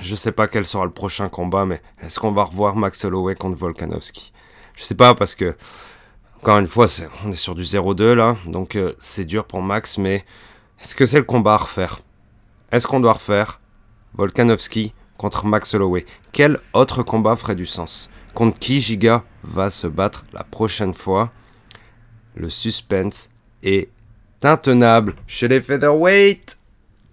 je 0.00 0.14
sais 0.14 0.32
pas 0.32 0.48
quel 0.48 0.64
sera 0.64 0.84
le 0.84 0.90
prochain 0.90 1.28
combat, 1.28 1.66
mais 1.66 1.80
est-ce 2.02 2.18
qu'on 2.18 2.32
va 2.32 2.44
revoir 2.44 2.76
Max 2.76 3.04
Holloway 3.04 3.34
contre 3.34 3.58
Volkanovski? 3.58 4.32
Je 4.74 4.84
sais 4.84 4.94
pas 4.94 5.14
parce 5.14 5.34
que, 5.34 5.54
encore 6.38 6.58
une 6.58 6.66
fois, 6.66 6.86
on 7.26 7.32
est 7.32 7.36
sur 7.36 7.54
du 7.54 7.62
0-2 7.62 8.14
là, 8.14 8.36
donc 8.46 8.76
euh, 8.76 8.94
c'est 8.98 9.26
dur 9.26 9.44
pour 9.44 9.60
Max, 9.60 9.98
mais 9.98 10.24
est-ce 10.80 10.94
que 10.94 11.04
c'est 11.04 11.18
le 11.18 11.24
combat 11.24 11.54
à 11.54 11.58
refaire? 11.58 12.00
Est-ce 12.72 12.86
qu'on 12.86 13.00
doit 13.00 13.14
refaire 13.14 13.60
Volkanovski 14.14 14.94
contre 15.18 15.44
Max 15.44 15.74
Holloway? 15.74 16.06
Quel 16.32 16.58
autre 16.72 17.02
combat 17.02 17.36
ferait 17.36 17.56
du 17.56 17.66
sens? 17.66 18.08
Contre 18.32 18.58
qui 18.58 18.80
Giga 18.80 19.24
va 19.42 19.68
se 19.68 19.86
battre 19.88 20.24
la 20.32 20.44
prochaine 20.44 20.94
fois? 20.94 21.32
Le 22.36 22.48
suspense 22.48 23.30
est 23.62 23.90
intenable 24.42 25.14
chez 25.26 25.48
les 25.48 25.60
featherweight. 25.60 26.58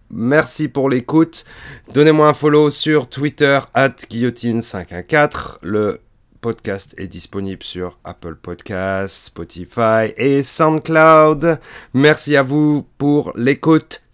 Merci 0.10 0.70
pour 0.70 0.90
l'écoute. 0.90 1.46
Donnez-moi 1.94 2.30
un 2.30 2.34
follow 2.34 2.70
sur 2.70 3.10
Twitter 3.10 3.60
at 3.74 3.96
guillotine514. 4.10 5.58
Le 5.62 6.00
podcast 6.40 6.96
est 6.98 7.08
disponible 7.08 7.64
sur 7.64 8.00
Apple 8.06 8.36
Podcasts, 8.36 9.26
Spotify 9.26 10.14
et 10.16 10.44
SoundCloud. 10.44 11.60
Merci 11.94 12.38
à 12.38 12.44
vous 12.44 12.88
pour 12.98 13.34
l'écoute. 13.36 14.07